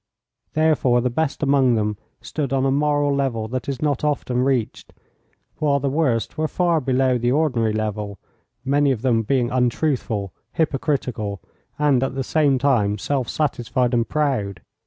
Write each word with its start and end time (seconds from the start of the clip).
Therefore 0.53 0.99
the 0.99 1.11
best 1.11 1.43
among 1.43 1.75
them 1.75 1.95
stood 2.21 2.51
on 2.51 2.65
a 2.65 2.71
moral 2.71 3.13
level 3.13 3.47
that 3.49 3.69
is 3.69 3.83
not 3.83 4.03
often 4.03 4.41
reached, 4.41 4.93
while 5.59 5.79
the 5.79 5.91
worst 5.91 6.39
were 6.39 6.47
far 6.47 6.81
below 6.81 7.19
the 7.19 7.31
ordinary 7.31 7.71
level, 7.73 8.17
many 8.65 8.91
of 8.91 9.03
them 9.03 9.21
being 9.21 9.51
untruthful, 9.51 10.33
hypocritical 10.53 11.39
and 11.77 12.01
at 12.03 12.15
the 12.15 12.23
same 12.23 12.57
time 12.57 12.97
self 12.97 13.29
satisfied 13.29 13.93
and 13.93 14.09
proud. 14.09 14.61